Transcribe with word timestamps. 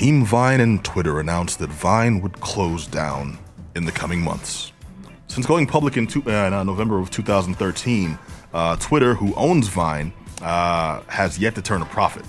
Team 0.00 0.24
Vine 0.24 0.60
and 0.60 0.82
Twitter 0.82 1.20
announced 1.20 1.58
that 1.58 1.68
Vine 1.68 2.22
would 2.22 2.40
close 2.40 2.86
down 2.86 3.36
in 3.76 3.84
the 3.84 3.92
coming 3.92 4.22
months. 4.22 4.72
Since 5.26 5.44
going 5.44 5.66
public 5.66 5.98
in 5.98 6.06
two, 6.06 6.22
uh, 6.22 6.48
November 6.64 6.98
of 6.98 7.10
2013, 7.10 8.18
uh, 8.54 8.76
Twitter, 8.76 9.12
who 9.14 9.34
owns 9.34 9.68
Vine, 9.68 10.14
uh, 10.40 11.02
has 11.08 11.38
yet 11.38 11.54
to 11.56 11.60
turn 11.60 11.82
a 11.82 11.84
profit. 11.84 12.24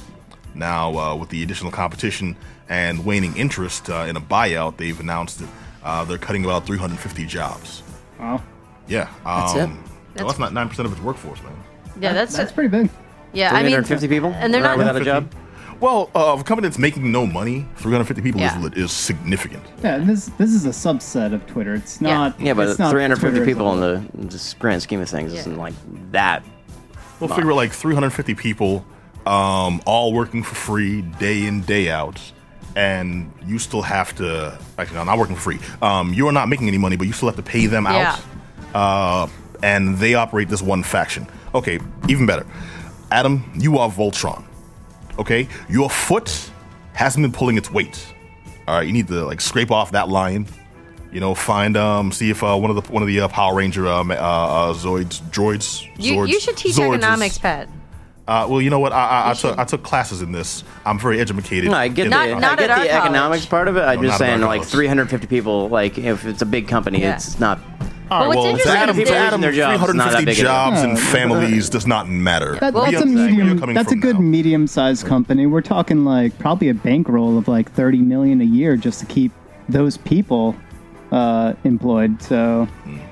Now, 0.54 0.98
uh, 0.98 1.16
with 1.16 1.30
the 1.30 1.44
additional 1.44 1.72
competition 1.72 2.36
and 2.68 3.06
waning 3.06 3.38
interest 3.38 3.90
uh, 3.90 4.06
in 4.06 4.18
a 4.18 4.22
buyout, 4.22 4.76
they've 4.76 5.00
announced 5.00 5.40
that 5.40 5.50
uh, 5.82 6.04
they're 6.04 6.18
cutting 6.18 6.44
about 6.44 6.66
350 6.66 7.26
jobs. 7.26 7.84
Wow. 8.20 8.44
Yeah, 8.90 9.08
That's 9.24 9.54
it? 9.56 9.62
um, 9.62 9.82
well, 10.18 10.28
that's 10.28 10.40
not 10.40 10.52
nine 10.52 10.68
percent 10.68 10.88
of 10.88 10.92
its 10.92 11.02
workforce, 11.02 11.42
man. 11.42 11.54
Yeah, 12.02 12.12
that's, 12.12 12.36
That's 12.36 12.52
pretty 12.52 12.68
big. 12.68 12.90
yeah. 13.32 13.52
I 13.52 13.64
mean, 13.64 13.72
350 13.72 14.10
people? 14.10 14.34
and 14.34 14.54
they're 14.54 14.62
Right, 14.62 14.72
not 14.72 14.78
without 14.78 15.02
a 15.02 15.06
job? 15.06 15.32
Well, 15.82 16.12
uh, 16.14 16.34
of 16.34 16.42
a 16.42 16.44
company 16.44 16.68
that's 16.68 16.78
making 16.78 17.12
no 17.12 17.26
money, 17.26 17.66
350 17.78 18.22
people 18.22 18.40
Yeah. 18.40 18.58
is, 18.68 18.74
is 18.74 18.92
significant. 18.92 19.64
Yeah, 19.84 19.98
this 19.98 20.28
this 20.38 20.52
is 20.54 20.66
a 20.66 20.70
subset 20.70 21.34
of 21.34 21.46
Twitter. 21.48 21.74
It's 21.74 22.00
not. 22.00 22.40
Yeah, 22.40 22.54
but 22.54 22.68
it's 22.70 22.80
not 22.80 22.92
350 22.92 23.20
Twitter 23.22 23.42
as 23.42 23.48
a 23.48 23.52
people 23.52 23.74
in 23.74 24.28
the 24.30 24.56
grand 24.60 24.82
scheme 24.84 25.02
of 25.02 25.10
things 25.10 25.34
Yeah. 25.34 25.40
isn't 25.40 25.58
like 25.58 25.74
that. 26.12 26.44
We'll 27.20 27.30
figure 27.30 27.54
like 27.54 27.72
350 27.72 28.36
people, 28.36 28.86
um, 29.26 29.82
all 29.86 30.14
working 30.14 30.44
for 30.44 30.54
free 30.56 31.02
day 31.02 31.46
in 31.46 31.62
day 31.62 31.90
out, 31.90 32.20
and 32.76 33.32
you 33.48 33.58
still 33.58 33.82
have 33.82 34.16
to. 34.18 34.58
Actually, 34.78 34.98
no, 34.98 35.04
not 35.06 35.18
working 35.18 35.36
for 35.36 35.42
free. 35.42 35.60
Um, 35.82 36.14
you 36.14 36.28
are 36.28 36.32
not 36.32 36.48
making 36.48 36.68
any 36.68 36.78
money, 36.78 36.96
but 36.96 37.08
you 37.08 37.14
still 37.14 37.28
have 37.28 37.38
to 37.38 37.44
pay 37.44 37.66
them 37.66 37.86
Yeah. 37.86 38.18
out. 38.74 38.76
Uh, 38.76 39.28
and 39.64 39.98
they 39.98 40.14
operate 40.14 40.48
this 40.50 40.62
one 40.62 40.84
faction. 40.84 41.26
Okay, 41.56 41.80
even 42.08 42.26
better. 42.28 42.46
Adam, 43.12 43.44
you 43.56 43.78
are 43.80 43.90
Voltron. 43.90 44.44
Okay, 45.20 45.48
your 45.70 45.90
foot 45.90 46.50
hasn't 46.94 47.24
been 47.24 47.32
pulling 47.32 47.58
its 47.58 47.72
weight. 47.72 48.06
All 48.68 48.76
right, 48.78 48.88
you 48.88 48.94
need 48.94 49.08
to 49.08 49.26
like 49.26 49.42
scrape 49.42 49.72
off 49.72 49.92
that 49.92 50.10
line. 50.10 50.48
You 51.12 51.20
know, 51.20 51.36
find 51.36 51.76
um, 51.76 52.12
see 52.12 52.30
if 52.30 52.42
uh, 52.44 52.56
one 52.56 52.70
of 52.76 52.82
the 52.86 52.92
one 52.92 53.04
of 53.04 53.08
the 53.08 53.20
uh, 53.22 53.28
Power 53.28 53.56
Ranger 53.56 53.88
um, 53.88 54.12
uh, 54.12 54.14
uh, 54.16 54.74
Zoids 54.74 55.22
droids. 55.30 55.86
you, 55.98 56.14
Zords- 56.16 56.28
you 56.30 56.40
should 56.40 56.56
teach 56.56 56.76
Zords 56.76 56.90
is- 56.98 57.04
economics, 57.04 57.38
Pat. 57.38 57.68
uh, 58.30 58.48
well, 58.50 58.62
you 58.62 58.70
know 58.70 58.80
what? 58.80 58.94
I, 58.94 59.24
I, 59.26 59.30
I 59.32 59.34
took. 59.34 59.58
I 59.60 59.66
took 59.66 59.84
classes 59.84 60.22
in 60.22 60.32
this. 60.32 60.64
I'm 60.86 60.98
very 60.98 61.20
educated. 61.20 61.70
No, 61.70 61.76
I 61.78 61.90
get 61.90 62.06
in 62.06 62.12
the, 62.12 62.16
Not- 62.16 62.26
this. 62.28 62.42
not 62.42 62.52
I 62.54 62.56
get 62.56 62.70
at 62.70 62.78
our 62.78 62.84
the 62.86 62.92
economics 62.94 63.46
college. 63.46 63.50
part 63.50 63.68
of 63.68 63.76
it. 63.76 63.82
I'm 63.82 64.02
No, 64.02 64.08
just 64.08 64.20
saying, 64.20 64.40
like 64.42 64.62
college. 64.62 64.72
350 64.72 65.28
people, 65.28 65.68
like 65.68 65.98
if 65.98 66.26
it's 66.26 66.42
a 66.42 66.46
big 66.46 66.70
company, 66.70 67.02
Yeah. 67.02 67.16
it's 67.16 67.40
not. 67.42 67.60
All 68.12 68.20
right, 68.20 68.28
what's 68.28 68.38
well, 68.40 68.46
interesting 68.48 68.74
to 68.74 68.78
Adam, 68.78 69.00
is 69.00 69.08
to 69.10 69.16
Adam, 69.16 69.42
Their 69.42 69.52
job's 69.54 69.80
not 69.94 70.12
that 70.12 70.24
350 70.24 70.26
big 70.26 70.34
of 70.36 70.40
a- 70.40 70.44
jobs 70.44 70.82
and 70.82 71.00
families 71.00 71.70
does 71.70 71.88
not 71.88 72.10
matter. 72.10 72.58
That, 72.60 72.74
Well, 72.74 72.84
that's 72.84 72.98
a 72.98 73.00
understand 73.00 73.16
where 73.16 73.30
you're 73.30 73.38
medium. 73.46 73.60
coming 73.60 73.76
That's 73.76 73.88
a 73.88 73.92
from 73.92 74.00
good 74.02 74.16
now. 74.16 74.22
medium-sized 74.22 75.06
company. 75.06 75.46
We're 75.48 75.62
talking 75.62 76.04
like 76.04 76.38
probably 76.38 76.68
a 76.70 76.74
bankroll 76.74 77.38
of 77.38 77.48
like 77.48 77.72
thirty 77.72 78.00
million 78.00 78.42
a 78.42 78.46
year 78.46 78.76
just 78.76 79.00
to 79.00 79.06
keep 79.06 79.32
those 79.70 79.96
people 79.96 80.56
uh, 81.14 81.54
employed. 81.64 82.22
So 82.22 82.68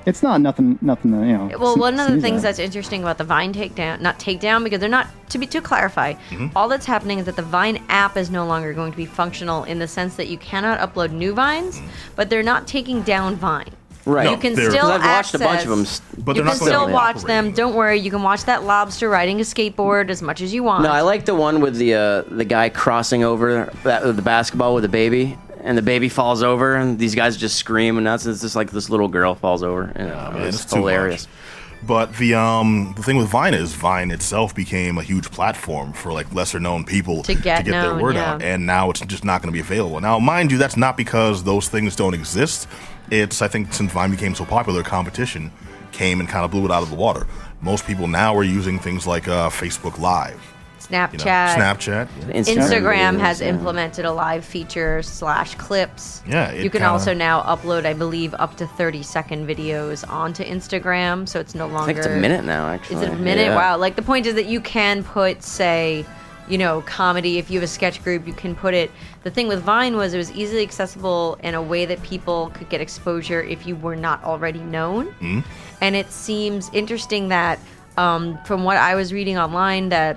it's 0.06 0.22
not 0.22 0.40
nothing. 0.42 0.78
Nothing. 0.82 1.12
To, 1.12 1.26
you 1.26 1.32
know. 1.36 1.50
Well, 1.58 1.72
sn- 1.74 1.80
one 1.80 1.92
of 1.94 2.06
the 2.06 2.12
sneeze 2.12 2.22
things 2.22 2.38
at. 2.38 2.42
that's 2.48 2.58
interesting 2.58 3.02
about 3.02 3.16
the 3.18 3.24
Vine 3.24 3.52
takedown, 3.54 4.00
not 4.02 4.18
takedown, 4.18 4.64
because 4.64 4.80
they're 4.80 4.88
not 4.88 5.06
to 5.30 5.38
be 5.38 5.46
to 5.46 5.60
clarify. 5.62 6.12
Mm-hmm. 6.12 6.48
All 6.56 6.68
that's 6.68 6.86
happening 6.86 7.18
is 7.20 7.24
that 7.26 7.36
the 7.36 7.42
Vine 7.42 7.82
app 7.88 8.16
is 8.18 8.30
no 8.30 8.46
longer 8.46 8.72
going 8.74 8.90
to 8.90 8.96
be 8.96 9.06
functional 9.06 9.64
in 9.64 9.78
the 9.78 9.88
sense 9.88 10.16
that 10.16 10.28
you 10.28 10.36
cannot 10.38 10.78
upload 10.80 11.10
new 11.12 11.32
vines, 11.32 11.78
Mm-hmm. 11.78 11.88
but 12.16 12.28
they're 12.30 12.42
not 12.42 12.66
taking 12.66 13.00
down 13.02 13.36
Vine. 13.36 13.70
Right. 14.06 14.24
No, 14.24 14.30
You 14.32 14.36
can 14.38 14.54
they're- 14.54 14.70
still 14.70 14.82
'Cause 14.82 15.00
I've 15.00 15.04
watched 15.04 15.34
a 15.34 15.38
bunch 15.38 15.64
of 15.66 15.72
access- 15.72 15.98
them. 16.00 16.24
But 16.24 16.36
you 16.36 16.42
they're 16.42 16.44
not 16.46 16.50
can 16.52 16.58
gonna 16.60 16.70
still 16.70 16.86
be 16.86 16.92
watch 16.92 17.16
operating. 17.16 17.26
them. 17.46 17.52
Don't 17.52 17.74
worry, 17.74 17.98
you 18.00 18.10
can 18.10 18.22
watch 18.22 18.44
that 18.46 18.64
lobster 18.64 19.08
riding 19.08 19.40
a 19.40 19.44
skateboard 19.44 20.08
as 20.10 20.22
much 20.22 20.40
as 20.40 20.54
you 20.54 20.62
want. 20.62 20.82
No, 20.84 20.90
I 20.90 21.02
like 21.02 21.26
the 21.26 21.34
one 21.34 21.60
with 21.60 21.76
the 21.76 21.94
uh, 21.94 22.22
the 22.30 22.44
guy 22.44 22.68
crossing 22.70 23.24
over 23.24 23.70
that, 23.84 24.02
the 24.16 24.22
basketball 24.22 24.74
with 24.74 24.82
the 24.82 24.88
baby, 24.88 25.36
and 25.62 25.76
the 25.76 25.82
baby 25.82 26.08
falls 26.08 26.42
over, 26.42 26.76
and 26.76 26.98
these 26.98 27.14
guys 27.14 27.36
just 27.36 27.56
scream, 27.56 27.98
and 27.98 28.06
that's 28.06 28.24
it's 28.24 28.40
just 28.40 28.56
like 28.56 28.70
this 28.70 28.88
little 28.88 29.08
girl 29.08 29.34
falls 29.34 29.62
over. 29.62 29.92
And, 29.94 30.10
uh, 30.10 30.30
Man, 30.32 30.42
it's 30.46 30.64
too 30.64 30.76
hilarious. 30.76 31.26
much. 31.26 31.59
But 31.82 32.14
the 32.16 32.34
um 32.34 32.92
the 32.96 33.02
thing 33.02 33.16
with 33.16 33.28
Vine 33.28 33.54
is 33.54 33.72
Vine 33.74 34.10
itself 34.10 34.54
became 34.54 34.98
a 34.98 35.02
huge 35.02 35.30
platform 35.30 35.92
for 35.92 36.12
like 36.12 36.32
lesser 36.34 36.60
known 36.60 36.84
people 36.84 37.22
To 37.22 37.34
get 37.34 37.64
their 37.64 37.72
known, 37.82 38.02
word 38.02 38.16
yeah. 38.16 38.34
out, 38.34 38.42
and 38.42 38.66
now 38.66 38.90
it's 38.90 39.00
just 39.00 39.24
not 39.24 39.40
going 39.40 39.48
to 39.48 39.52
be 39.52 39.60
available. 39.60 40.00
Now, 40.00 40.18
mind 40.18 40.52
you, 40.52 40.58
that's 40.58 40.76
not 40.76 40.96
because 40.96 41.42
those 41.44 41.68
things 41.68 41.96
don't 41.96 42.14
exist. 42.14 42.68
It's 43.10 43.40
I 43.40 43.48
think 43.48 43.72
since 43.72 43.90
Vine 43.92 44.10
became 44.10 44.34
so 44.34 44.44
popular, 44.44 44.82
competition 44.82 45.50
came 45.92 46.20
and 46.20 46.28
kind 46.28 46.44
of 46.44 46.50
blew 46.50 46.64
it 46.66 46.70
out 46.70 46.82
of 46.82 46.90
the 46.90 46.96
water. 46.96 47.26
Most 47.62 47.86
people 47.86 48.06
now 48.08 48.36
are 48.36 48.44
using 48.44 48.78
things 48.78 49.06
like 49.06 49.26
uh, 49.26 49.48
Facebook 49.50 49.98
Live, 49.98 50.40
you 50.88 50.96
know, 50.96 51.04
Snapchat, 51.06 51.56
Snapchat. 51.56 52.08
Instagram 52.32 53.16
videos, 53.16 53.20
has 53.20 53.40
yeah. 53.40 53.48
implemented 53.48 54.04
a 54.04 54.12
live 54.12 54.44
feature 54.44 55.02
slash 55.02 55.54
clips. 55.56 56.22
Yeah, 56.26 56.52
you 56.52 56.70
can 56.70 56.80
kinda- 56.80 56.88
also 56.88 57.12
now 57.12 57.42
upload, 57.42 57.86
I 57.86 57.92
believe, 57.92 58.34
up 58.34 58.56
to 58.58 58.66
thirty 58.66 59.02
second 59.02 59.48
videos 59.48 60.08
onto 60.08 60.44
Instagram, 60.44 61.28
so 61.28 61.40
it's 61.40 61.54
no 61.54 61.66
longer. 61.66 61.82
I 61.82 61.86
think 61.86 61.98
it's 61.98 62.06
a 62.06 62.16
minute 62.16 62.44
now. 62.44 62.68
Actually, 62.68 62.96
Is 62.96 63.02
it 63.02 63.12
a 63.12 63.16
minute? 63.16 63.46
Yeah. 63.46 63.56
Wow. 63.56 63.76
Like 63.76 63.96
the 63.96 64.02
point 64.02 64.26
is 64.26 64.34
that 64.34 64.46
you 64.46 64.60
can 64.60 65.02
put, 65.02 65.42
say, 65.42 66.04
you 66.48 66.58
know, 66.58 66.82
comedy. 66.82 67.38
If 67.38 67.50
you 67.50 67.58
have 67.60 67.64
a 67.64 67.72
sketch 67.72 68.02
group, 68.02 68.26
you 68.26 68.32
can 68.32 68.54
put 68.54 68.74
it. 68.74 68.90
The 69.22 69.30
thing 69.30 69.48
with 69.48 69.62
Vine 69.62 69.96
was 69.96 70.14
it 70.14 70.16
was 70.18 70.32
easily 70.32 70.62
accessible 70.62 71.38
in 71.42 71.54
a 71.54 71.62
way 71.62 71.84
that 71.86 72.02
people 72.02 72.50
could 72.54 72.68
get 72.68 72.80
exposure 72.80 73.42
if 73.42 73.66
you 73.66 73.76
were 73.76 73.96
not 73.96 74.24
already 74.24 74.60
known. 74.60 75.08
Mm-hmm. 75.08 75.40
And 75.80 75.94
it 75.94 76.10
seems 76.10 76.70
interesting 76.72 77.28
that, 77.28 77.58
um, 77.96 78.38
from 78.44 78.64
what 78.64 78.76
I 78.76 78.94
was 78.94 79.12
reading 79.12 79.38
online, 79.38 79.90
that 79.90 80.16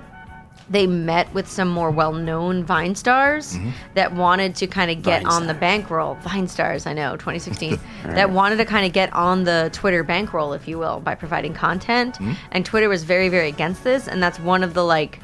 they 0.70 0.86
met 0.86 1.32
with 1.34 1.48
some 1.48 1.68
more 1.68 1.90
well-known 1.90 2.64
Vine 2.64 2.94
stars 2.94 3.54
Mm-hmm. 3.54 3.70
that 3.94 4.14
wanted 4.14 4.54
to 4.56 4.66
kind 4.66 4.90
of 4.90 5.02
get 5.02 5.22
Vine 5.22 5.32
on 5.32 5.46
the 5.46 5.54
bankroll. 5.54 6.14
Vine 6.16 6.48
stars, 6.48 6.86
I 6.86 6.92
know, 6.94 7.12
2016. 7.16 7.78
that 8.04 8.30
wanted 8.30 8.56
to 8.56 8.64
kind 8.64 8.86
of 8.86 8.92
get 8.92 9.12
on 9.12 9.44
the 9.44 9.68
Twitter 9.72 10.02
bankroll, 10.02 10.52
if 10.54 10.66
you 10.66 10.78
will, 10.78 11.00
by 11.00 11.14
providing 11.14 11.52
content. 11.54 12.14
Mm-hmm. 12.14 12.32
And 12.52 12.64
Twitter 12.64 12.88
was 12.88 13.04
very, 13.04 13.28
very 13.28 13.48
against 13.48 13.84
this, 13.84 14.08
and 14.08 14.22
that's 14.22 14.38
one 14.40 14.62
of 14.62 14.72
the 14.74 14.84
like 14.84 15.20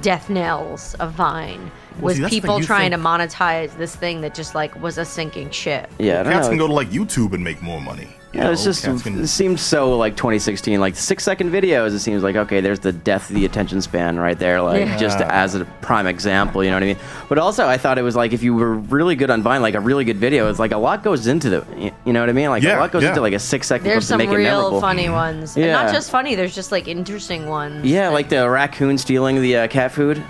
death 0.00 0.28
knells 0.30 0.94
of 0.94 1.12
Vine. 1.12 1.70
Was 2.00 2.16
see, 2.16 2.28
people 2.28 2.60
trying 2.60 2.92
think- 2.92 3.02
to 3.02 3.08
monetize 3.08 3.76
this 3.76 3.94
thing 3.96 4.20
that 4.20 4.34
just 4.34 4.54
like 4.54 4.80
was 4.80 4.98
a 4.98 5.04
sinking 5.04 5.50
ship. 5.50 5.90
Yeah, 5.98 6.20
I 6.20 6.22
don't 6.22 6.32
Cats 6.32 6.46
know. 6.46 6.50
can 6.52 6.58
go 6.58 6.66
to 6.68 6.72
like 6.72 6.88
YouTube 6.90 7.32
and 7.32 7.42
make 7.42 7.60
more 7.60 7.80
money. 7.80 8.08
You 8.32 8.40
Yeah, 8.40 8.50
it's 8.50 8.60
know? 8.64 8.70
just 8.72 8.84
Cats 8.84 9.02
can- 9.02 9.20
it 9.20 9.26
seems 9.28 9.60
so 9.62 9.96
like 9.96 10.16
2016, 10.16 10.78
like 10.80 10.96
six 10.96 11.24
second 11.24 11.50
videos. 11.50 11.94
It 11.94 12.00
seems 12.00 12.22
like 12.22 12.36
okay, 12.36 12.60
there's 12.60 12.80
the 12.80 12.92
death 12.92 13.30
of 13.30 13.36
the 13.36 13.44
attention 13.44 13.80
span 13.80 14.18
right 14.18 14.38
there, 14.38 14.60
like 14.60 14.86
Yeah. 14.86 14.96
just 14.98 15.20
as 15.20 15.54
a 15.54 15.64
prime 15.80 16.06
example. 16.06 16.62
You 16.62 16.70
know 16.70 16.76
what 16.76 16.82
I 16.82 16.86
mean? 16.86 16.96
But 17.28 17.38
also, 17.38 17.66
I 17.66 17.78
thought 17.78 17.96
it 17.98 18.02
was 18.02 18.16
like 18.16 18.32
if 18.32 18.42
you 18.42 18.54
were 18.54 18.74
really 18.74 19.16
good 19.16 19.30
on 19.30 19.42
Vine, 19.42 19.62
like 19.62 19.74
a 19.74 19.80
really 19.80 20.04
good 20.04 20.18
video, 20.18 20.48
it's 20.50 20.58
like 20.58 20.72
a 20.72 20.76
lot 20.78 21.02
goes 21.02 21.26
into 21.26 21.48
the, 21.50 21.92
you 22.04 22.12
know 22.12 22.20
what 22.20 22.28
I 22.28 22.32
mean? 22.32 22.50
Like 22.50 22.62
Yeah, 22.62 22.78
a 22.78 22.80
lot 22.80 22.92
goes 22.92 23.02
yeah. 23.02 23.08
into 23.10 23.20
like 23.22 23.32
a 23.34 23.38
six 23.38 23.66
second 23.66 23.84
clip 23.84 23.94
There's 23.94 24.04
to 24.04 24.08
some 24.08 24.18
make 24.18 24.28
it 24.30 24.34
real 24.36 24.56
memorable. 24.56 24.80
funny 24.80 25.08
ones, 25.08 25.56
and 25.56 25.72
not 25.72 25.92
just 25.92 26.10
funny. 26.10 26.34
There's 26.34 26.54
just 26.54 26.70
like 26.70 26.86
interesting 26.88 27.46
ones. 27.46 27.84
Yeah, 27.86 28.08
that- 28.08 28.12
like 28.14 28.28
the 28.28 28.48
raccoon 28.48 28.98
stealing 28.98 29.40
the 29.40 29.56
uh, 29.56 29.68
cat 29.68 29.92
food. 29.92 30.22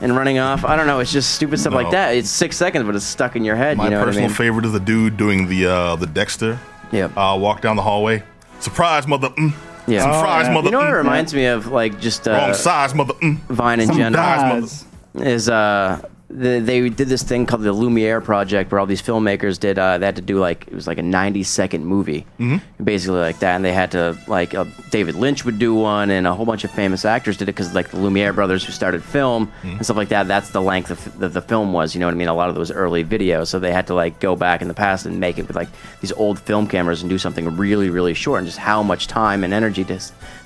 And 0.00 0.16
running 0.16 0.38
off, 0.38 0.64
I 0.64 0.76
don't 0.76 0.86
know. 0.86 1.00
It's 1.00 1.10
just 1.10 1.34
stupid 1.34 1.58
stuff 1.58 1.72
like 1.74 1.90
that. 1.90 2.14
It's 2.14 2.30
six 2.30 2.56
seconds, 2.56 2.84
but 2.86 2.94
it's 2.94 3.04
stuck 3.04 3.34
in 3.34 3.44
your 3.44 3.56
head. 3.56 3.76
My 3.76 3.84
you 3.84 3.90
know 3.90 3.98
what 3.98 4.02
I 4.04 4.06
personal 4.10 4.28
mean? 4.28 4.36
favorite 4.36 4.64
is 4.64 4.70
the 4.72 4.78
dude 4.78 5.16
doing 5.16 5.48
the 5.48 5.66
uh, 5.66 5.96
the 5.96 6.06
Dexter. 6.06 6.60
Yep. 6.92 7.16
Uh, 7.16 7.36
walk 7.40 7.60
down 7.60 7.76
the 7.76 7.82
hallway. 7.82 8.22
Surprise, 8.60 9.06
mother. 9.06 9.28
Mm. 9.30 9.52
Yeah. 9.86 10.02
Some 10.02 10.10
Oh, 10.10 10.48
yeah. 10.48 10.54
mother. 10.54 10.66
You 10.66 10.72
know 10.72 10.78
what 10.78 10.88
it 10.88 10.92
mm. 10.92 10.98
reminds 10.98 11.34
me 11.34 11.46
of? 11.46 11.66
Like 11.66 12.00
just 12.00 12.28
uh, 12.28 12.32
Wrong 12.32 12.54
size, 12.54 12.94
mother. 12.94 13.14
Mm. 13.14 13.36
Vine 13.48 13.80
in 13.80 13.86
Some 13.88 13.96
general. 13.96 14.22
guys. 14.22 14.84
is 15.14 15.48
uh 15.48 16.00
the, 16.32 16.60
they 16.60 16.88
did 16.88 17.08
this 17.08 17.22
thing 17.24 17.44
called 17.44 17.62
the 17.62 17.72
Lumiere 17.72 18.20
project 18.20 18.70
where 18.70 18.78
all 18.78 18.86
these 18.86 19.02
filmmakers 19.02 19.58
did 19.58 19.78
uh, 19.78 19.98
they 19.98 20.06
had 20.06 20.16
to 20.16 20.22
do 20.22 20.38
like 20.38 20.66
it 20.68 20.72
was 20.74 20.86
like 20.86 20.98
a 20.98 21.02
90 21.02 21.42
second 21.42 21.84
movie 21.84 22.24
Mm-hmm. 22.38 22.84
basically 22.84 23.18
like 23.18 23.40
that 23.40 23.56
and 23.56 23.64
they 23.64 23.72
had 23.72 23.90
to 23.92 24.16
like 24.28 24.54
uh, 24.54 24.64
David 24.90 25.16
Lynch 25.16 25.44
would 25.44 25.58
do 25.58 25.74
one 25.74 26.10
and 26.10 26.26
a 26.26 26.34
whole 26.34 26.46
bunch 26.46 26.62
of 26.64 26.70
famous 26.70 27.04
actors 27.04 27.36
did 27.36 27.48
it 27.48 27.52
because 27.52 27.74
like 27.74 27.90
the 27.90 27.96
Lumiere 27.98 28.32
brothers 28.32 28.64
who 28.64 28.72
started 28.72 29.02
film 29.02 29.46
Mm-hmm. 29.48 29.68
and 29.76 29.84
stuff 29.84 29.96
like 29.96 30.08
that 30.10 30.28
that's 30.28 30.50
the 30.50 30.62
length 30.62 30.90
of 30.90 31.18
the, 31.18 31.28
the 31.28 31.42
film 31.42 31.72
was 31.72 31.94
you 31.94 32.00
know 32.00 32.06
what 32.06 32.14
I 32.14 32.18
mean 32.18 32.28
a 32.28 32.34
lot 32.34 32.48
of 32.48 32.54
those 32.54 32.70
early 32.70 33.04
videos 33.04 33.48
so 33.48 33.58
they 33.58 33.72
had 33.72 33.86
to 33.88 33.94
like 33.94 34.20
go 34.20 34.36
back 34.36 34.62
in 34.62 34.68
the 34.68 34.74
past 34.74 35.06
and 35.06 35.18
make 35.18 35.38
it 35.38 35.46
with 35.48 35.56
like 35.56 35.68
these 36.00 36.12
old 36.12 36.38
film 36.38 36.66
cameras 36.68 37.02
and 37.02 37.10
do 37.10 37.18
something 37.18 37.56
really 37.56 37.90
really 37.90 38.14
short 38.14 38.38
and 38.38 38.46
just 38.46 38.58
how 38.58 38.82
much 38.82 39.06
time 39.08 39.42
and 39.44 39.52
energy 39.52 39.84
to 39.84 39.98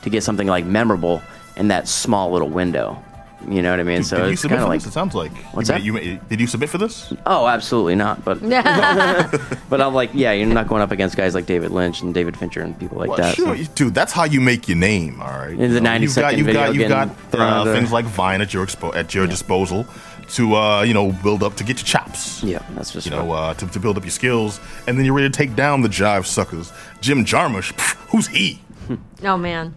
to 0.03 0.11
get 0.11 0.23
something 0.23 0.47
like 0.49 0.65
memorable 0.65 1.23
in 1.57 1.69
that 1.69 1.87
small 1.89 2.31
little 2.33 2.49
window 2.49 3.01
you 3.49 3.63
know 3.63 3.71
what 3.71 3.81
I 3.81 3.83
mean 3.83 4.03
so 4.05 4.17
did 4.17 4.27
you 4.27 4.33
it's 4.33 4.43
submit 4.43 4.59
kind 4.59 4.63
of 4.63 4.67
for 4.67 4.75
like 4.75 4.81
this? 4.81 4.89
It 4.89 4.93
sounds 4.93 5.15
like. 5.15 5.33
What's 5.55 5.69
you 5.69 5.93
that? 5.93 6.05
You 6.05 6.21
did 6.29 6.41
you 6.41 6.47
submit 6.47 6.71
for 6.71 6.79
this? 6.79 7.13
Oh, 7.27 7.47
absolutely 7.47 7.95
not. 7.95 8.25
But 8.25 8.41
but 9.71 9.81
I'm 9.81 9.95
like, 9.95 10.11
yeah, 10.13 10.33
you're 10.33 10.47
not 10.47 10.69
going 10.69 10.83
up 10.83 10.91
against 10.91 11.17
guys 11.17 11.35
like 11.35 11.47
David 11.47 11.71
Lynch 11.71 12.03
and 12.03 12.13
David 12.15 12.37
Fincher 12.37 12.63
and 12.63 12.79
people 12.79 12.99
like 12.99 13.09
Well, 13.09 13.19
that. 13.19 13.35
sure, 13.35 13.57
so- 13.57 13.73
dude. 13.75 13.95
That's 13.95 14.13
how 14.13 14.25
you 14.25 14.41
make 14.41 14.69
your 14.69 14.77
name. 14.79 15.21
All 15.21 15.29
right. 15.29 15.51
In 15.51 15.59
the 15.59 15.67
You 15.67 15.81
know, 15.81 15.91
90 15.91 16.05
you've 16.05 16.15
got, 16.17 16.37
you've 16.39 16.53
got, 16.53 16.75
you've 16.75 16.89
got 16.89 17.09
uh, 17.35 17.39
out 17.43 17.65
things 17.67 17.93
like 17.93 18.05
Vine 18.07 18.41
at 18.41 18.53
your 18.53 18.65
expo- 18.67 18.95
at 18.95 19.15
your 19.15 19.27
disposal 19.27 19.87
to 20.31 20.55
uh, 20.55 20.83
you 20.83 20.95
know 20.95 21.13
build 21.23 21.43
up 21.43 21.55
to 21.57 21.65
get 21.65 21.79
your 21.79 21.87
chops. 21.87 22.43
Yeah, 22.43 22.63
that's 22.71 22.93
just 22.93 23.07
you 23.07 23.13
know 23.13 23.33
uh, 23.33 23.55
to, 23.55 23.67
to 23.67 23.79
build 23.79 23.97
up 23.97 24.05
your 24.05 24.11
skills, 24.11 24.61
and 24.87 24.99
then 24.99 25.05
you're 25.05 25.15
ready 25.15 25.29
to 25.29 25.37
take 25.37 25.55
down 25.55 25.83
the 25.83 25.89
jive 25.89 26.27
suckers. 26.27 26.73
Jim 27.01 27.25
Jarmusch, 27.25 27.73
pff, 27.75 27.95
who's 28.11 28.29
he? 28.29 28.61
oh 29.25 29.37
man. 29.37 29.75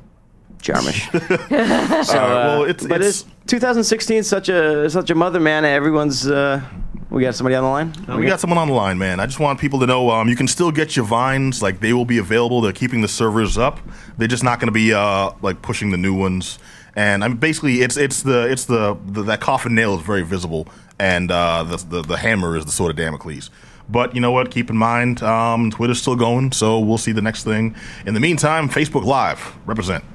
Jarmusch. 0.61 1.07
So, 2.05 2.17
Uh, 2.17 2.27
well, 2.35 2.63
it's 2.63 2.85
but 2.85 3.01
it's, 3.01 3.21
it's 3.21 3.25
2016 3.47 4.23
such 4.23 4.49
a 4.49 4.89
such 4.89 5.09
a 5.09 5.15
mother 5.15 5.39
man. 5.39 5.65
Everyone's 5.65 6.27
uh, 6.27 6.61
We 7.09 7.21
got 7.23 7.35
somebody 7.35 7.55
on 7.55 7.63
the 7.63 7.69
line. 7.69 8.19
We 8.19 8.25
got 8.25 8.39
someone 8.39 8.57
on 8.59 8.67
the 8.67 8.73
line, 8.73 8.97
man. 8.97 9.19
I 9.19 9.25
just 9.25 9.39
want 9.39 9.59
people 9.59 9.79
to 9.79 9.85
know 9.87 10.09
um, 10.09 10.27
you 10.27 10.35
can 10.35 10.47
still 10.47 10.71
get 10.71 10.95
your 10.95 11.05
vines. 11.05 11.61
Like 11.61 11.79
they 11.79 11.93
will 11.93 12.05
be 12.05 12.17
available. 12.17 12.61
They're 12.61 12.73
keeping 12.73 13.01
the 13.01 13.07
servers 13.07 13.57
up. 13.57 13.79
They're 14.17 14.27
just 14.27 14.43
not 14.43 14.59
going 14.59 14.67
to 14.67 14.73
be 14.73 14.93
uh, 14.93 15.31
like 15.41 15.61
pushing 15.61 15.91
the 15.91 15.97
new 15.97 16.13
ones. 16.13 16.59
And 16.95 17.23
I 17.23 17.27
mean, 17.27 17.37
basically, 17.37 17.81
it's 17.81 17.95
it's 17.95 18.23
the 18.23 18.49
it's 18.51 18.65
the, 18.65 18.97
the 19.05 19.21
that 19.23 19.39
coffin 19.39 19.75
nail 19.75 19.95
is 19.95 20.01
very 20.01 20.23
visible, 20.23 20.67
and 20.99 21.31
uh, 21.31 21.63
the, 21.63 21.77
the 21.77 22.01
the 22.01 22.17
hammer 22.17 22.57
is 22.57 22.65
the 22.65 22.71
sword 22.71 22.89
of 22.91 22.97
Damocles. 22.97 23.51
But 23.89 24.13
you 24.15 24.19
know 24.19 24.31
what? 24.31 24.51
Keep 24.51 24.69
in 24.69 24.75
mind, 24.77 25.23
um, 25.23 25.71
Twitter's 25.71 26.01
still 26.01 26.17
going, 26.17 26.51
so 26.51 26.77
we'll 26.79 26.97
see 26.97 27.13
the 27.13 27.21
next 27.21 27.43
thing. 27.45 27.73
In 28.05 28.13
the 28.15 28.19
meantime, 28.19 28.67
Facebook 28.67 29.05
Live 29.05 29.55
represent. 29.65 30.03